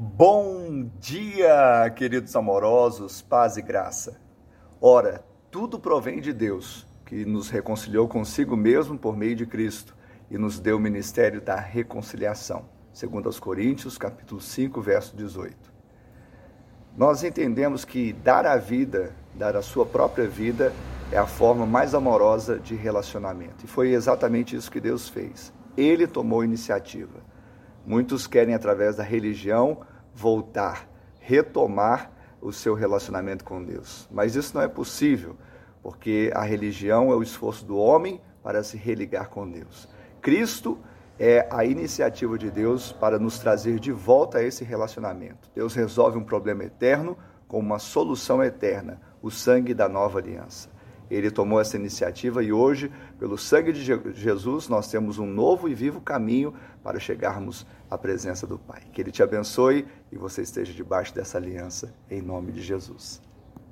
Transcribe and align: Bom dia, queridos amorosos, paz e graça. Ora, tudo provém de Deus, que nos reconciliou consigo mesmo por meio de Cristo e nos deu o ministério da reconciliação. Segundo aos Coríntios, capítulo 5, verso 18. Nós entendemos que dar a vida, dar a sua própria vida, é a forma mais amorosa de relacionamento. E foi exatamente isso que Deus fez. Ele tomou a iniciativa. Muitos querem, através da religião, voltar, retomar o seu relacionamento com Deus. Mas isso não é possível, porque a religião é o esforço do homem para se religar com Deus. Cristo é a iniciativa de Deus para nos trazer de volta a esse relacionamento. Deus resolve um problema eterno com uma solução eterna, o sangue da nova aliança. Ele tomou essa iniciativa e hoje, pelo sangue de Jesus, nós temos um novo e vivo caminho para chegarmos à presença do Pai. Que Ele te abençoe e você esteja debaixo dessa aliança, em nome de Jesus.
Bom 0.00 0.88
dia, 1.00 1.92
queridos 1.96 2.36
amorosos, 2.36 3.20
paz 3.20 3.56
e 3.56 3.62
graça. 3.62 4.16
Ora, 4.80 5.24
tudo 5.50 5.76
provém 5.76 6.20
de 6.20 6.32
Deus, 6.32 6.86
que 7.04 7.24
nos 7.24 7.50
reconciliou 7.50 8.06
consigo 8.06 8.56
mesmo 8.56 8.96
por 8.96 9.16
meio 9.16 9.34
de 9.34 9.44
Cristo 9.44 9.96
e 10.30 10.38
nos 10.38 10.60
deu 10.60 10.76
o 10.76 10.80
ministério 10.80 11.40
da 11.40 11.56
reconciliação. 11.56 12.66
Segundo 12.92 13.26
aos 13.26 13.40
Coríntios, 13.40 13.98
capítulo 13.98 14.40
5, 14.40 14.80
verso 14.80 15.16
18. 15.16 15.56
Nós 16.96 17.24
entendemos 17.24 17.84
que 17.84 18.12
dar 18.12 18.46
a 18.46 18.56
vida, 18.56 19.12
dar 19.34 19.56
a 19.56 19.62
sua 19.62 19.84
própria 19.84 20.28
vida, 20.28 20.72
é 21.10 21.18
a 21.18 21.26
forma 21.26 21.66
mais 21.66 21.92
amorosa 21.92 22.56
de 22.56 22.76
relacionamento. 22.76 23.64
E 23.64 23.66
foi 23.66 23.88
exatamente 23.94 24.54
isso 24.54 24.70
que 24.70 24.78
Deus 24.78 25.08
fez. 25.08 25.52
Ele 25.76 26.06
tomou 26.06 26.42
a 26.42 26.44
iniciativa. 26.44 27.26
Muitos 27.88 28.26
querem, 28.26 28.54
através 28.54 28.96
da 28.96 29.02
religião, 29.02 29.80
voltar, 30.14 30.86
retomar 31.20 32.12
o 32.38 32.52
seu 32.52 32.74
relacionamento 32.74 33.42
com 33.42 33.64
Deus. 33.64 34.06
Mas 34.12 34.36
isso 34.36 34.54
não 34.54 34.60
é 34.60 34.68
possível, 34.68 35.38
porque 35.82 36.30
a 36.34 36.42
religião 36.42 37.10
é 37.10 37.16
o 37.16 37.22
esforço 37.22 37.64
do 37.64 37.78
homem 37.78 38.20
para 38.42 38.62
se 38.62 38.76
religar 38.76 39.30
com 39.30 39.50
Deus. 39.50 39.88
Cristo 40.20 40.78
é 41.18 41.48
a 41.50 41.64
iniciativa 41.64 42.36
de 42.36 42.50
Deus 42.50 42.92
para 42.92 43.18
nos 43.18 43.38
trazer 43.38 43.80
de 43.80 43.90
volta 43.90 44.36
a 44.36 44.42
esse 44.42 44.64
relacionamento. 44.64 45.50
Deus 45.54 45.74
resolve 45.74 46.18
um 46.18 46.24
problema 46.24 46.64
eterno 46.64 47.16
com 47.48 47.58
uma 47.58 47.78
solução 47.78 48.44
eterna, 48.44 49.00
o 49.22 49.30
sangue 49.30 49.72
da 49.72 49.88
nova 49.88 50.18
aliança. 50.18 50.68
Ele 51.10 51.30
tomou 51.30 51.60
essa 51.60 51.76
iniciativa 51.76 52.42
e 52.42 52.52
hoje, 52.52 52.90
pelo 53.18 53.38
sangue 53.38 53.72
de 53.72 53.82
Jesus, 54.14 54.68
nós 54.68 54.90
temos 54.90 55.18
um 55.18 55.26
novo 55.26 55.68
e 55.68 55.74
vivo 55.74 56.00
caminho 56.00 56.54
para 56.82 56.98
chegarmos 56.98 57.66
à 57.90 57.96
presença 57.96 58.46
do 58.46 58.58
Pai. 58.58 58.82
Que 58.92 59.00
Ele 59.00 59.10
te 59.10 59.22
abençoe 59.22 59.86
e 60.12 60.16
você 60.16 60.42
esteja 60.42 60.72
debaixo 60.72 61.14
dessa 61.14 61.38
aliança, 61.38 61.94
em 62.10 62.20
nome 62.20 62.52
de 62.52 62.62
Jesus. 62.62 63.27